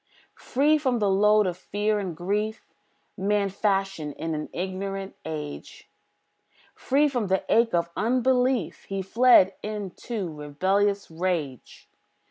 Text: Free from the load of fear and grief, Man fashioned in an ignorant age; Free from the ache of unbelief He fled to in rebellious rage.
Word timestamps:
Free 0.39 0.79
from 0.79 0.97
the 0.97 1.11
load 1.11 1.45
of 1.45 1.55
fear 1.55 1.99
and 1.99 2.17
grief, 2.17 2.65
Man 3.15 3.49
fashioned 3.49 4.15
in 4.15 4.33
an 4.33 4.49
ignorant 4.51 5.15
age; 5.25 5.91
Free 6.73 7.07
from 7.07 7.27
the 7.27 7.45
ache 7.53 7.75
of 7.75 7.91
unbelief 7.95 8.85
He 8.85 9.03
fled 9.03 9.53
to 9.61 9.61
in 10.01 10.35
rebellious 10.37 11.11
rage. 11.11 11.87